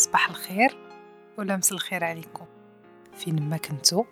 [0.00, 0.76] صباح الخير
[1.38, 2.44] ولمس الخير عليكم.
[3.14, 4.04] فين ما كنتو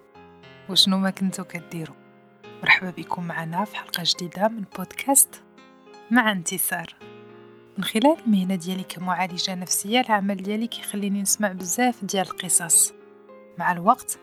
[0.68, 1.96] وشنو ما كنتو كديروا
[2.62, 5.42] مرحبا بكم معنا في حلقة جديدة من بودكاست
[6.10, 6.94] مع انتصار.
[7.78, 12.92] من خلال المهنة ديالي كمعالجة نفسية العمل ديالي كيخليني نسمع بزاف ديال القصص.
[13.58, 14.18] مع الوقت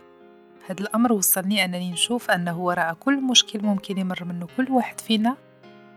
[0.69, 5.37] هذا الأمر وصلني أنني نشوف أنه وراء كل مشكل ممكن يمر منه كل واحد فينا.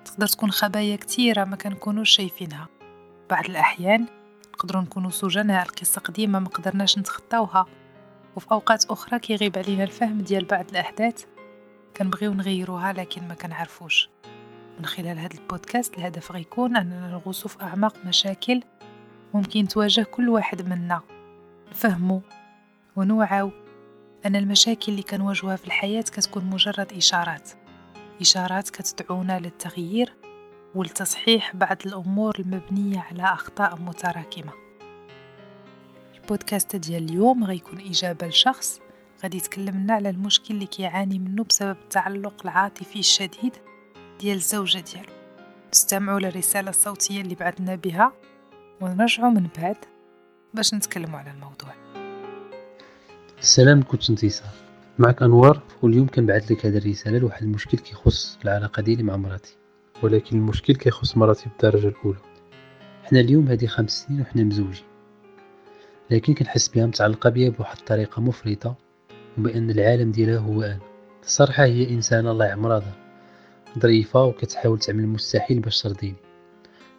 [0.04, 2.68] تقدر تكون خبايا كتيرة ما كنكونوش شايفينها.
[3.30, 4.06] بعض الأحيان
[4.58, 7.66] نقدروا نكونوا سجناء القصة قديمة ما قدرناش نتخطاوها.
[8.36, 11.24] وفي أوقات أخرى كيغيب علينا الفهم ديال بعض الأحداث
[11.96, 14.08] كنبغيو نغيروها لكن ما كنعرفوش.
[14.78, 18.62] من خلال هذا البودكاست الهدف غيكون أننا نغوصو في أعماق مشاكل
[19.34, 21.00] ممكن تواجه كل واحد منا.
[21.70, 22.22] نفهمو
[22.96, 23.50] ونوعاو.
[24.26, 27.50] أن المشاكل اللي كنواجهوها في الحياة كتكون مجرد إشارات.
[28.20, 30.14] إشارات كتدعونا للتغيير
[30.74, 34.52] ولتصحيح بعض الأمور المبنية على أخطاء متراكمة.
[36.14, 38.80] البودكاست ديال اليوم غيكون إجابة لشخص
[39.22, 43.52] غادي يتكلم لنا على المشكل اللي كيعاني منه بسبب التعلق العاطفي الشديد
[44.20, 45.12] ديال الزوجة ديالو.
[45.72, 48.12] نستمعوا للرسالة الصوتية اللي بعثنا بها
[48.80, 49.76] ونرجعوا من بعد
[50.54, 51.74] باش نتكلموا على الموضوع.
[53.38, 54.50] السلام كنت انتصار
[54.98, 59.56] معك أنوار واليوم كنبعث لك هذه الرسالة لواحد المشكل كيخص العلاقة ديالي مع مراتي.
[60.02, 62.18] ولكن المشكل كيخص مراتي بالدرجة الأولى.
[63.04, 64.84] حنا اليوم هذه خمس سنين وحنا مزوجين.
[66.10, 68.74] لكن كنحس بها متعلقة بيا بواحد الطريقة مفرطة
[69.38, 70.78] وبأن العالم ديالها هو أنا.
[71.22, 72.96] الصراحة هي إنسانة الله يعمرها
[73.78, 76.16] ظريفة وكتحاول تعمل المستحيل باش ترضيني.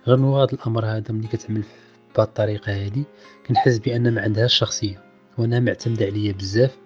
[0.08, 1.64] غير هذا الأمر هذا ملي كتعمل
[2.16, 3.04] بهذه الطريقة هذه
[3.48, 5.04] كنحس بأن ما عندهاش شخصية.
[5.38, 6.78] وأنا معتمده عليا بزاف.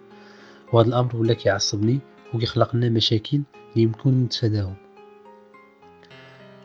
[0.72, 1.98] وهذا الأمر ولا كيعصبني
[2.34, 3.40] وكيخلق لنا مشاكل
[3.76, 4.83] يمكن نتفاداهم.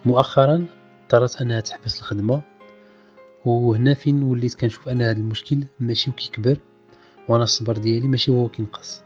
[0.05, 0.65] مؤخرا
[1.03, 2.41] اضطرت انها تحبس الخدمة
[3.45, 6.57] وهنا فين وليت كنشوف ان هذا المشكل ماشي وكيكبر
[7.27, 9.01] وأنا الصبر ديالي ماشي هو كينقص.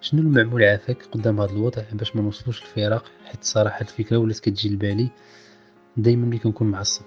[0.00, 4.68] شنو المعمول عافاك قدام هذا الوضع باش ما نوصلوش للفراق؟ حيت الصراحه الفكرة ولات كتجي
[4.68, 5.10] لبالي
[5.96, 7.04] دائما ملي كنكون معصب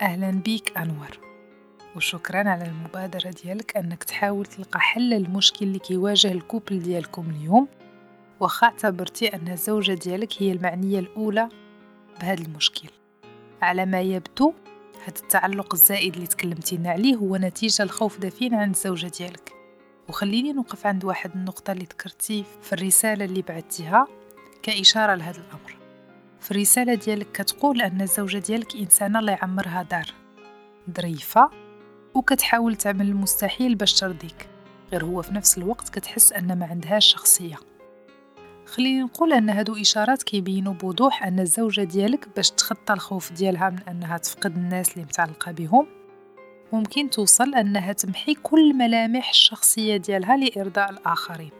[0.00, 1.18] أهلا بيك أنور
[1.96, 7.68] وشكرا على المبادرة ديالك أنك تحاول تلقى حل للمشكل اللي كيواجه الكوبل ديالكم اليوم.
[8.40, 11.48] وخا اعتبرتي أن الزوجة ديالك هي المعنية الأولى
[12.20, 12.88] بهذا المشكل.
[13.62, 14.52] على ما يبدو
[15.06, 19.52] هذا التعلق الزائد اللي تكلمتينا عليه هو نتيجة الخوف دفين عند الزوجة ديالك.
[20.08, 24.06] وخليني نوقف عند واحد النقطة اللي ذكرتي في الرسالة اللي بعتيها
[24.62, 25.76] كإشارة لهذا الأمر.
[26.40, 30.06] في الرسالة ديالك كتقول أن الزوجة ديالك إنسانة الله يعمرها دار
[30.96, 31.50] ظريفة
[32.14, 34.48] وكتحاول تعمل المستحيل باش ترضيك.
[34.92, 37.56] غير هو في نفس الوقت كتحس أن ما عندهاش شخصية.
[38.66, 43.78] خليني نقول أن هادو إشارات كيبينوا بوضوح أن الزوجة ديالك باش تخطى الخوف ديالها من
[43.88, 45.86] أنها تفقد الناس اللي متعلقة بهم.
[46.72, 51.50] ممكن توصل أنها تمحي كل ملامح الشخصية ديالها لإرضاء الآخرين.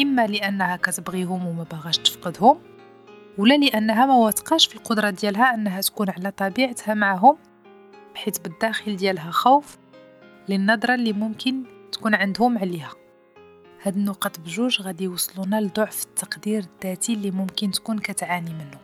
[0.00, 2.58] إما لأنها كتبغيهم وما باغاش تفقدهم
[3.38, 7.36] ولا لأنها ما واثقاش في القدرة ديالها أنها تكون على طبيعتها معهم
[8.14, 9.78] بحيث بالداخل ديالها خوف
[10.48, 11.62] للنظرة اللي ممكن
[11.92, 13.01] تكون عندهم عليها.
[13.84, 18.78] هاد النقط بجوج غادي يوصلونا لضعف التقدير الذاتي اللي ممكن تكون كتعاني منه.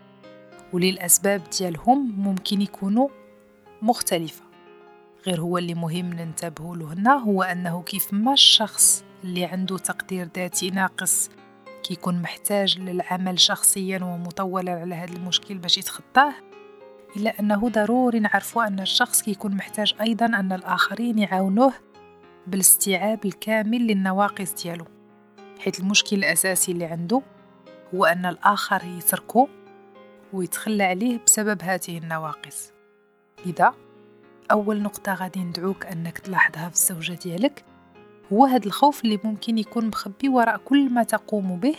[0.73, 3.09] وللأسباب ديالهم ممكن يكونوا
[3.83, 4.43] مختلفة.
[5.27, 10.29] غير هو اللي مهم ننتبه له هنا هو أنه كيف ما الشخص اللي عنده تقدير
[10.37, 11.31] ذاتي ناقص
[11.83, 16.35] كيكون محتاج للعمل شخصيا ومطولا على هذا المشكل باش يتخطاه
[17.17, 21.73] إلا أنه ضروري نعرفوا أن الشخص كيكون محتاج أيضا أن الآخرين يعاونوه
[22.51, 24.85] بالاستيعاب الكامل للنواقص ديالو
[25.59, 27.23] حيث المشكل الأساسي اللي عنده
[27.95, 29.49] هو أن الآخر يتركه
[30.33, 32.73] ويتخلى عليه بسبب هذه النواقص.
[33.47, 33.75] لذا
[34.51, 37.65] أول نقطة غادي ندعوك أنك تلاحظها في الزوجة ديالك
[38.33, 41.77] هو هذا الخوف اللي ممكن يكون مخبي وراء كل ما تقوم به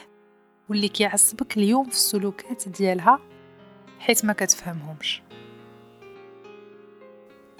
[0.69, 3.19] واللي كيعصبك اليوم في السلوكات ديالها
[3.99, 5.21] حيث ما كتفهمهمش.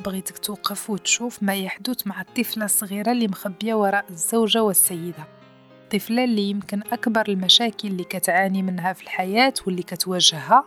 [0.06, 5.28] بغيتك توقف وتشوف ما يحدث مع الطفلة الصغيرة اللي مخبية وراء الزوجة والسيدة.
[5.84, 10.66] الطفلة اللي يمكن أكبر المشاكل اللي كتعاني منها في الحياة واللي كتواجهها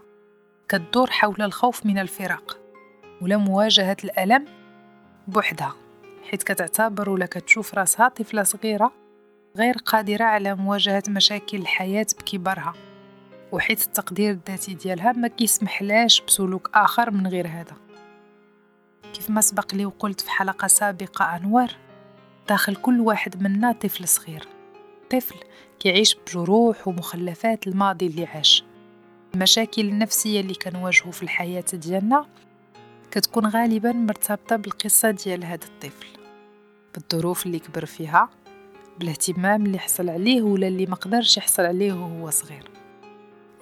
[0.68, 2.58] كتدور حول الخوف من الفراق
[3.20, 4.44] ولا مواجهة الألم
[5.28, 5.74] بوحدها
[6.30, 8.92] حيث كتعتبر ولا كتشوف راسها طفلة صغيرة
[9.56, 12.72] غير قادرة على مواجهة مشاكل الحياة بكبرها.
[13.52, 17.76] وحيث التقدير الذاتي ديالها ما كيسمحلاش بسلوك آخر من غير هذا.
[19.14, 21.76] كيف ما سبق لي وقلت في حلقة سابقة أنوار
[22.48, 24.48] داخل كل واحد منا طفل صغير.
[25.10, 25.34] طفل
[25.80, 28.64] كيعيش بجروح ومخلفات الماضي اللي عاش.
[29.34, 32.26] المشاكل النفسية اللي كنواجهو في الحياة ديالنا
[33.10, 36.06] كتكون غالبا مرتبطة بالقصة ديال هذا الطفل.
[36.94, 38.28] بالظروف اللي كبر فيها
[38.98, 42.70] بالاهتمام اللي حصل عليه ولا اللي مقدرش يحصل عليه وهو صغير.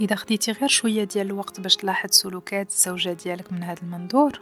[0.01, 4.41] إذا خديتي غير شوية ديال الوقت باش تلاحظ سلوكات الزوجة ديالك من هذا المنظور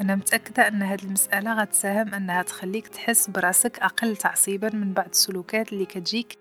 [0.00, 5.72] أنا متأكدة أن هذه المسألة غتساهم أنها تخليك تحس براسك أقل تعصيبا من بعض السلوكات
[5.72, 6.38] اللي كتجيك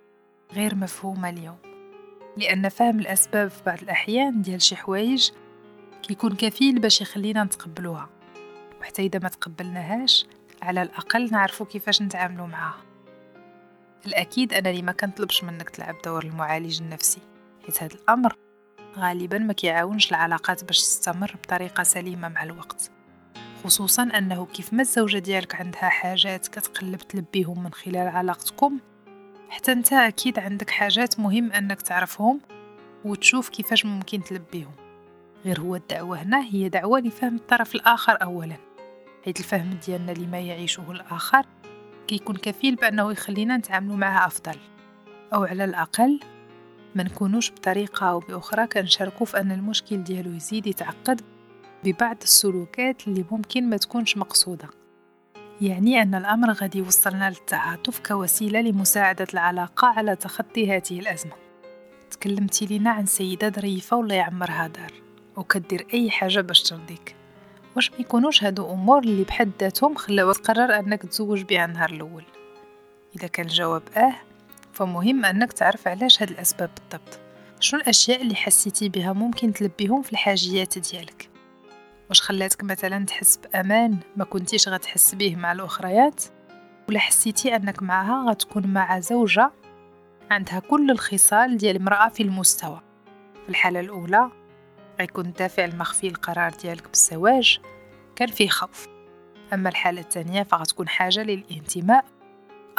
[0.53, 1.57] غير مفهومة اليوم.
[2.37, 5.31] لأن فهم الأسباب في بعض الأحيان ديال شي حوايج
[6.03, 8.09] كيكون كفيل باش يخلينا نتقبلوها.
[8.81, 10.25] وحتى إذا ما تقبلناهاش
[10.61, 12.81] على الأقل نعرفوا كيفاش نتعاملوا معاها.
[14.05, 17.21] الأكيد أنني ما كنطلبش منك تلعب دور المعالج النفسي
[17.65, 18.35] حيت هذا الأمر
[18.97, 22.91] غالبا ما كيعاونش العلاقات باش تستمر بطريقة سليمة مع الوقت.
[23.63, 28.79] خصوصا أنه كيف ما الزوجة ديالك عندها حاجات كتقلب تلبيهم من خلال علاقتكم
[29.49, 32.41] حتى أنت أكيد عندك حاجات مهم أنك تعرفهم
[33.05, 34.71] وتشوف كيفاش ممكن تلبيهم.
[35.45, 38.55] غير هو الدعوة هنا هي دعوة لفهم الطرف الآخر أولا
[39.25, 41.45] حيث الفهم ديالنا لما يعيشه الآخر
[42.07, 44.55] كيكون كفيل بأنه يخلينا نتعاملوا معه أفضل
[45.33, 46.19] أو على الأقل
[46.95, 51.21] ما نكونوش بطريقة أو بأخرى كنشاركو في أن المشكل ديالو يزيد يتعقد
[51.83, 54.69] ببعض السلوكات اللي ممكن ما تكونش مقصودة.
[55.61, 61.31] يعني أن الأمر غادي يوصلنا للتعاطف كوسيلة لمساعدة العلاقة على تخطي هذه الأزمة.
[62.11, 64.91] تكلمتي لنا عن سيدة ظريفة والله يعمرها دار.
[65.35, 67.15] وكدير أي حاجة باش ترضيك.
[67.75, 72.23] واش ما يكونوش هادو أمور اللي بحد ذاتهم خلاو تقرر أنك تزوج بها النهار الأول؟
[73.15, 74.13] إذا كان الجواب آه
[74.73, 77.19] فمهم أنك تعرف علاش هاد الأسباب بالضبط.
[77.59, 81.30] شنو الأشياء اللي حسيتي بها ممكن تلبيهم في الحاجيات ديالك؟
[82.11, 86.23] واش خلاتك مثلا تحس بأمان؟ ما كنتيش غتحس به مع الأخريات؟
[86.89, 89.51] ولا حسيتي أنك معها غتكون مع زوجة؟
[90.31, 92.81] عندها كل الخصال ديال امرأة في المستوى.
[93.43, 94.31] في الحالة الأولى
[94.99, 97.59] غيكون الدافع المخفي للقرار ديالك بالزواج
[98.15, 98.87] كان فيه خوف.
[99.53, 102.05] أما الحالة الثانية فغتكون حاجة للانتماء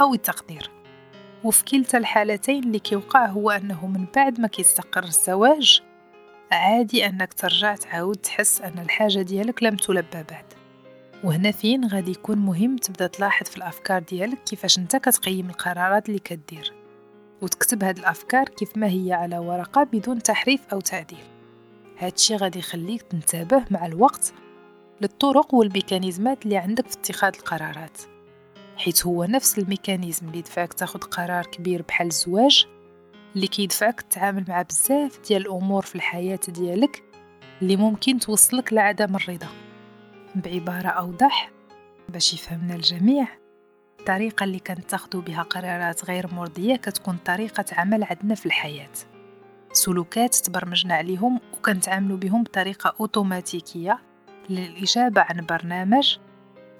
[0.01, 0.71] أو التقدير.
[1.45, 5.83] وفي كلتا الحالتين اللي كيوقع هو أنه من بعد ما كيستقر الزواج
[6.57, 10.45] عادي أنك ترجع تعاود تحس أن الحاجة ديالك لم تلبى بعد.
[11.25, 16.19] وهنا فين غادي يكون مهم تبدأ تلاحظ في الأفكار ديالك كيفاش أنت كتقيم القرارات اللي
[16.19, 16.73] كدير.
[17.43, 21.25] وتكتب هاد الأفكار كيف ما هي على ورقة بدون تحريف أو تعديل
[21.99, 24.33] هادشي غادي يخليك تنتبه مع الوقت
[25.01, 27.99] للطرق والميكانيزمات اللي عندك في اتخاذ القرارات.
[28.77, 32.67] حيث هو نفس الميكانيزم اللي دفعك تاخد قرار كبير بحال الزواج
[33.37, 37.03] اللي كيدفعك تتعامل مع بزاف ديال الأمور في الحياة ديالك
[37.63, 39.49] اللي ممكن توصلك لعدم الرضا.
[40.35, 41.51] بعبارة أوضح
[42.09, 43.27] باش يفهمنا الجميع
[44.01, 48.91] الطريقة اللي كنتاخدو بها قرارات غير مرضية كتكون طريقة عمل عندنا في الحياة.
[49.73, 53.99] سلوكات تبرمجنا عليهم وكنتعاملوا بهم بطريقة أوتوماتيكية
[54.51, 56.19] للإجابة عن برنامج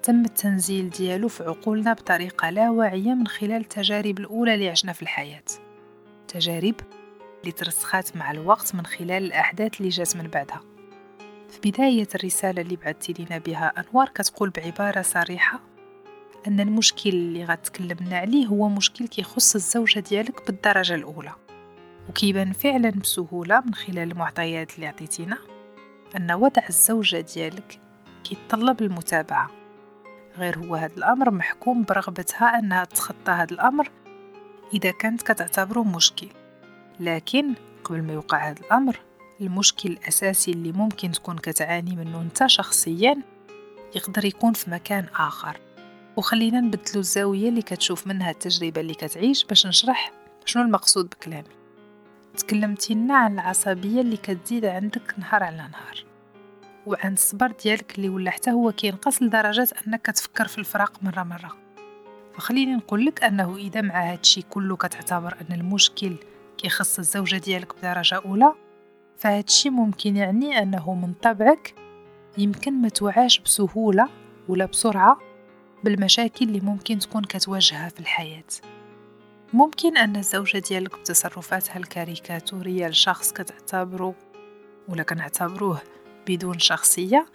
[0.03, 5.01] تم التنزيل ديالو في عقولنا بطريقة لا واعية من خلال التجارب الأولى اللي عشنا في
[5.01, 5.43] الحياة.
[6.33, 6.75] تجارب
[7.41, 10.61] اللي ترسخات مع الوقت من خلال الأحداث اللي جات من بعدها.
[11.49, 15.59] في بداية الرسالة اللي بعثتي لنا بها أنوار كتقول بعبارة صريحة
[16.47, 21.31] أن المشكل اللي غتكلمنا عليه هو مشكل كيخص الزوجة ديالك بالدرجة الأولى.
[22.09, 25.37] وكيبان فعلا بسهولة من خلال المعطيات اللي عطيتينا
[26.15, 27.79] أن وضع الزوجة ديالك
[28.23, 29.51] كيتطلب المتابعة.
[30.37, 33.89] غير هو هذا الأمر محكوم برغبتها أنها تتخطى هذا الأمر
[34.73, 36.27] إذا كانت كتعتبره مشكل.
[36.99, 37.53] لكن
[37.83, 38.99] قبل ما يوقع هذا الأمر
[39.41, 43.21] المشكل الأساسي اللي ممكن تكون كتعاني منه أنت شخصيا
[43.95, 45.59] يقدر يكون في مكان آخر.
[46.17, 50.11] وخلينا نبدلو الزاوية اللي كتشوف منها التجربة اللي كتعيش باش نشرح
[50.45, 51.47] شنو المقصود بكلامي.
[52.37, 56.05] تكلمتي لنا عن العصبية اللي كتزيد عندك نهار على نهار.
[56.85, 61.62] وعن الصبر ديالك اللي ولا حتى هو كينقص لدرجة أنك كتفكر في الفراق مرة مرة.
[62.33, 66.15] فخليني نقول لك أنه إذا مع هادشي كله كتعتبر أن المشكل
[66.57, 68.53] كيخص الزوجة ديالك بدرجة أولى
[69.17, 71.73] فهادشي ممكن يعني أنه من طبعك
[72.37, 74.09] يمكن ما توعاش بسهولة
[74.47, 75.19] ولا بسرعة
[75.83, 78.43] بالمشاكل اللي ممكن تكون كتواجهها في الحياة.
[79.53, 84.15] ممكن أن الزوجة ديالك بتصرفاتها الكاريكاتورية لشخص كتعتبره
[84.89, 85.81] ولا كنعتبروه
[86.27, 87.25] بدون شخصية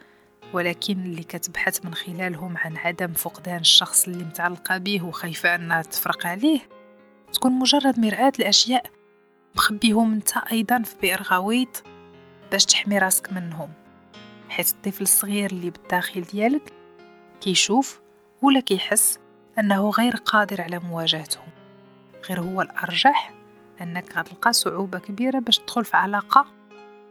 [0.52, 6.26] ولكن اللي كتبحث من خلالهم عن عدم فقدان الشخص اللي متعلقة به وخايفة أنها تفرق
[6.26, 6.60] عليه
[7.32, 8.90] تكون مجرد مرآة الأشياء
[9.56, 11.82] مخبيهم أنت أيضا في بئر غويط
[12.52, 13.72] باش تحمي راسك منهم
[14.48, 16.72] حيث الطفل الصغير اللي بالداخل ديالك
[17.40, 18.00] كيشوف
[18.42, 19.18] ولا كيحس
[19.58, 21.48] أنه غير قادر على مواجهتهم
[22.28, 23.34] غير هو الأرجح
[23.80, 26.46] أنك غتلقى صعوبة كبيرة باش تدخل في علاقة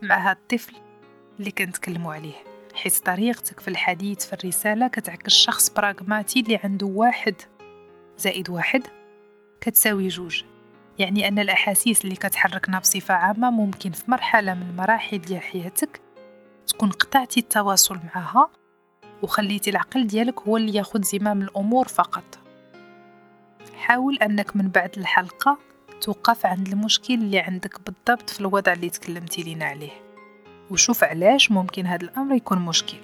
[0.01, 0.75] مع هاد الطفل
[1.39, 2.46] اللي كنتكلموا عليه.
[2.77, 7.35] حيث طريقتك في الحديث في الرسالة كتعكس شخص براغماتي اللي عنده واحد.
[8.17, 8.83] زائد واحد
[9.61, 10.43] كتساوي جوج.
[10.99, 16.01] يعني أن الأحاسيس اللي كتحركنا بصفة عامة ممكن في مرحلة من المراحل ديال حياتك
[16.67, 18.49] تكون قطعتي التواصل معها
[19.23, 22.39] وخليتي العقل ديالك هو اللي ياخد زمام الأمور فقط.
[23.75, 25.57] حاول أنك من بعد الحلقة
[26.01, 30.06] توقف عند المشكل اللي عندك بالضبط في الوضع اللي تكلمتي لينا عليه.
[30.71, 32.97] وشوف علاش ممكن هذا الأمر يكون مشكل.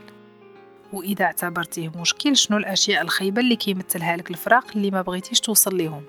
[0.94, 6.04] وإذا اعتبرتيه مشكل شنو الأشياء الخيبة اللي كيمثلها لك الفراق اللي ما بغيتيش توصل ليهم؟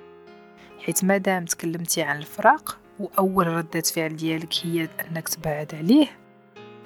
[0.80, 6.06] حيث مادام تكلمتي عن الفراق وأول ردة فعل ديالك هي أنك تبعد عليه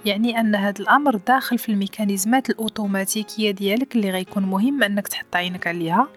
[0.04, 5.66] يعني أن هذا الأمر داخل في الميكانيزمات الأوتوماتيكية ديالك اللي غيكون مهم أنك تحط عينك
[5.66, 6.08] عليها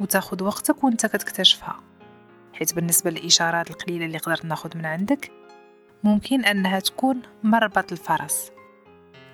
[0.00, 1.80] وتاخد وقتك وأنت كتكتشفها.
[2.52, 5.30] حيث بالنسبة للإشارات القليلة اللي قدرت ناخد من عندك
[6.04, 8.52] ممكن أنها تكون مربط الفرس.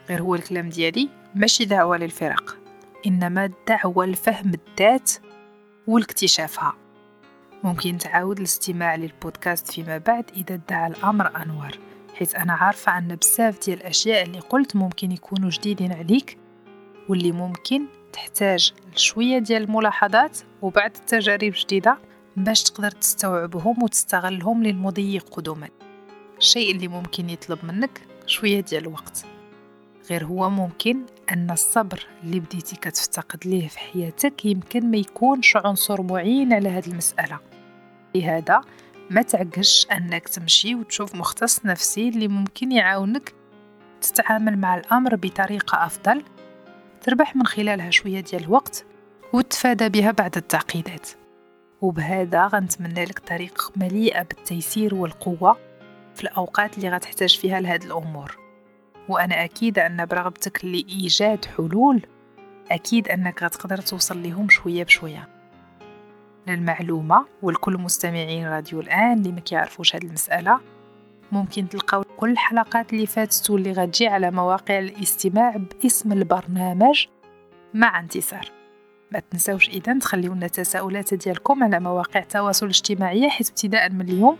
[0.09, 2.59] غير هو الكلام ديالي ماشي دعوة للفرق
[3.07, 5.11] إنما دعوة لفهم الذات
[5.87, 6.75] والاكتشافها.
[7.65, 11.71] ممكن تعاود الاستماع للبودكاست فيما بعد إذا ادعى الأمر أنور
[12.15, 16.39] حيث أنا عارفة أن بزاف ديال الأشياء اللي قلت ممكن يكونوا جديدين عليك
[17.09, 21.99] واللي ممكن تحتاج شوية ديال الملاحظات وبعد التجارب جديدة
[22.37, 25.69] باش تقدر تستوعبهم وتستغلهم للمضي قدما.
[26.41, 29.27] الشيء اللي ممكن يطلب منك شوية ديال الوقت.
[30.11, 36.03] غير هو ممكن أن الصبر اللي بديتي كتفتقد ليه في حياتك يمكن ما يكونش عنصر
[36.03, 37.39] معين على هذه المسألة.
[38.15, 38.61] لهذا
[39.11, 43.35] ما تعقش أنك تمشي وتشوف مختص نفسي اللي ممكن يعاونك
[44.01, 46.23] تتعامل مع الأمر بطريقة أفضل
[47.03, 48.85] تربح من خلالها شوية ديال الوقت
[49.33, 51.09] وتفادى بها بعض التعقيدات.
[51.81, 55.70] وبهذا غنتمنى لك طريق مليئة بالتيسير والقوة
[56.21, 58.39] في الأوقات اللي غتحتاج فيها لهاد الأمور.
[59.09, 62.03] وأنا أكيدة أن برغبتك لإيجاد حلول
[62.71, 65.29] أكيد أنك غتقدر توصل لهم شوية بشوية.
[66.47, 70.61] للمعلومة والكل مستمعين راديو الآن اللي ما كيعرفوش هاد المسألة
[71.33, 77.07] ممكن تلقاو كل الحلقات اللي فاتت واللي غتجي على مواقع الاستماع باسم البرنامج
[77.75, 78.51] مع انتصار.
[79.13, 84.37] ما تنسوش إذا تخليو لنا التساؤلات ديالكم على مواقع التواصل الاجتماعي حيث ابتداء من اليوم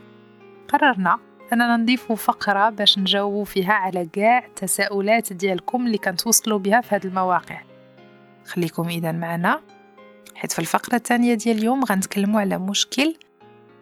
[0.69, 6.95] قررنا اننا نضيف فقرة باش نجاوبوا فيها على كاع التساؤلات ديالكم اللي كنتوصلوا بها في
[6.95, 7.61] هذه المواقع.
[8.47, 9.61] خليكم اذا معنا.
[10.35, 13.17] حيث في الفقرة الثانية ديال اليوم غنتكلموا على مشكل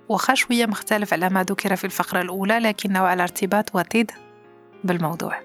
[0.09, 4.11] وخا شوية مختلف على ما ذكر في الفقرة الأولى لكنه على ارتباط وطيد
[4.85, 5.41] بالموضوع.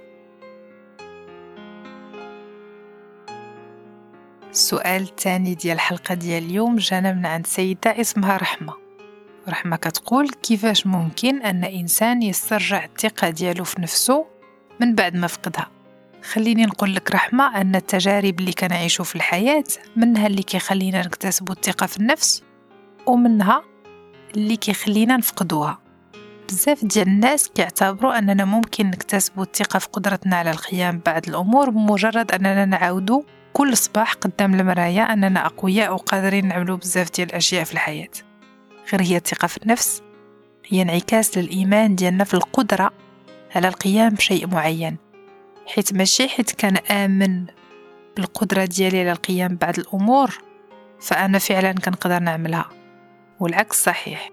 [4.52, 8.83] السؤال الثاني ديال الحلقة ديال اليوم جانا من عند سيدة اسمها رحمة.
[9.50, 14.26] رحمة كتقول كيفاش ممكن أن إنسان يسترجع الثقة ديالو في نفسه
[14.80, 15.68] من بعد ما فقدها.
[16.24, 19.64] خليني نقول لك رحمة أن التجارب اللي كنعيشو في الحياة
[19.96, 22.44] منها اللي كيخلينا نكتسبو الثقة في النفس
[23.06, 23.64] ومنها
[24.36, 25.80] اللي كيخلينا نفقدوها.
[26.48, 32.32] بزاف ديال الناس كيعتبروا أننا ممكن نكتسبو الثقة في قدرتنا على القيام بعض الأمور بمجرد
[32.32, 33.24] أننا نعاودو
[33.54, 38.33] كل صباح قدام المرايا أننا أقوياء وقادرين نعملوا بزاف ديال الأشياء في الحياة.
[38.94, 40.02] غير هي الثقة في النفس
[40.68, 42.92] هي انعكاس للإيمان ديالنا في القدرة
[43.56, 44.98] على القيام بشيء معين.
[45.68, 47.46] حيث ماشي حيت كان آمن
[48.16, 50.38] بالقدرة ديالي على القيام بعض الأمور
[51.02, 52.70] فأنا فعلا كنقدر نعملها.
[53.40, 54.30] والعكس صحيح.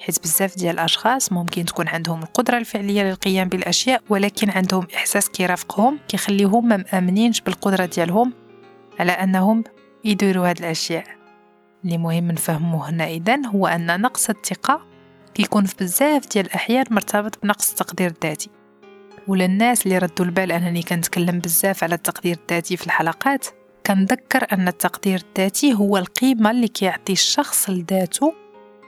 [0.00, 5.98] حيث بزاف ديال الأشخاص ممكن تكون عندهم القدرة الفعلية للقيام بالأشياء ولكن عندهم إحساس كيرافقهم
[6.08, 8.32] كيخليهم ما مآمنينش بالقدرة ديالهم
[9.00, 9.64] على أنهم
[10.04, 11.19] يديروا هاد الأشياء.
[11.84, 14.86] اللي مهم نفهمه هنا إذن هو أن نقص الثقة
[15.34, 18.50] كيكون في بزاف ديال الأحيان مرتبط بنقص التقدير الذاتي.
[19.28, 23.46] وللناس اللي ردوا البال أنني كنتكلم بزاف على التقدير الذاتي في الحلقات
[23.86, 28.34] كنذكر أن التقدير الذاتي هو القيمة اللي كيعطي الشخص لذاته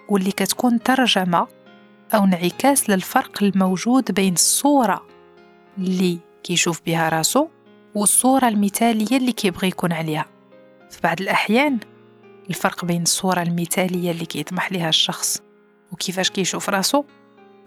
[0.09, 1.47] واللي كتكون ترجمة
[2.15, 5.07] أو انعكاس للفرق الموجود بين الصورة
[5.79, 7.49] اللي كيشوف بها راسو
[7.95, 10.27] والصورة المثالية اللي كيبغي يكون عليها.
[10.91, 11.79] في بعض الأحيان
[12.51, 15.43] الفرق بين الصورة المثالية اللي كيطمح ليها الشخص
[15.93, 17.05] وكيفاش كيشوف راسو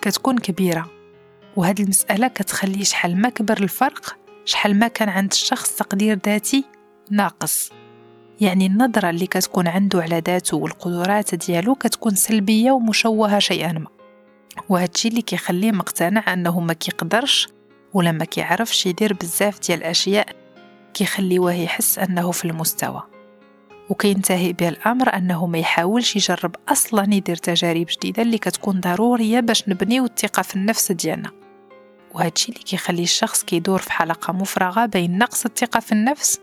[0.01, 0.91] كتكون كبيرة.
[1.55, 6.65] وهاد المسألة كتخلي شحال ما كبر الفرق شحال ما كان عند الشخص تقدير ذاتي
[7.11, 7.71] ناقص.
[8.41, 13.87] يعني النظرة اللي كتكون عنده على ذاته والقدرات ديالو كتكون سلبية ومشوهة شيئا ما.
[14.69, 17.47] وهادشي اللي كيخليه مقتنع أنه ما كيقدرش
[17.93, 20.27] ولا كيعرفش يدير بزاف ديال الأشياء
[20.93, 23.14] كيخليوه يحس أنه في المستوى.
[23.89, 29.69] وكينتهي به الامر أنه ما يحاولش يجرب أصلا يدير تجارب جديدة اللي كتكون ضرورية باش
[29.69, 31.31] نبنيو الثقة في النفس ديالنا.
[32.13, 36.39] وهادشي اللي كيخلي الشخص كيدور في حلقة مفرغة بين نقص الثقة في النفس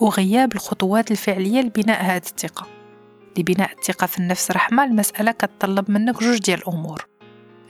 [0.00, 2.66] وغياب الخطوات الفعلية لبناء هذه الثقة.
[3.38, 7.06] لبناء الثقة في النفس رحمة المسألة كتطلب منك جوج ديال الأمور.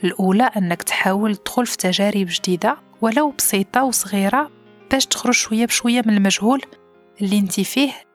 [0.03, 4.51] الأولى أنك تحاول تدخل في تجارب جديدة ولو بسيطة وصغيرة
[4.91, 6.61] باش تخرج شوية بشوية من المجهول
[7.21, 8.08] اللي أنت فيه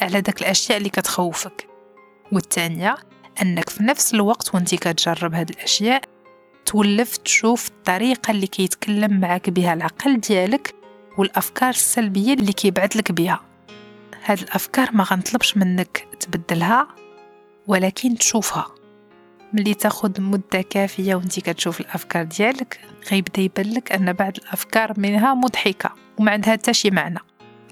[0.00, 1.66] على داك الأشياء اللي كتخوفك.
[2.32, 2.96] والثانية
[3.42, 6.02] أنك في نفس الوقت وانت كتجرب هاد الأشياء
[6.66, 10.74] تولف تشوف الطريقة اللي كيتكلم معك بها العقل ديالك
[11.18, 13.40] والأفكار السلبية اللي كيبعث لك بها.
[14.24, 16.88] هاد الأفكار ما غنطلبش منك تبدلها
[17.66, 18.66] ولكن تشوفها.
[19.52, 22.80] ملي تاخد مدة كافية وانت كتشوف الأفكار ديالك
[23.12, 27.18] غيبدا يبان لك أن بعض الأفكار منها مضحكة وما عندها حتى شي معنى.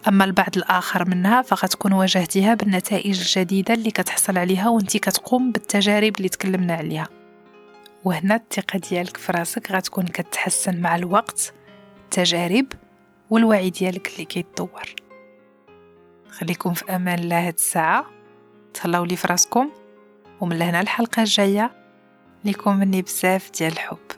[0.08, 6.28] أما البعض الآخر منها فغتكون واجهتها بالنتائج الجديدة اللي كتحصل عليها وانت كتقوم بالتجارب اللي
[6.28, 7.08] تكلمنا عليها.
[8.04, 11.54] وهنا الثقة ديالك في راسك غتكون كتحسن مع الوقت
[12.04, 12.66] التجارب
[13.30, 14.94] والوعي ديالك اللي كيتطور.
[16.30, 18.06] خليكم في أمان الله هاد الساعة.
[18.74, 19.70] تهلاو لي فراسكم
[20.40, 21.70] ومن لهنا الحلقة الجاية
[22.44, 24.17] ليكم مني بزاف ديال الحب.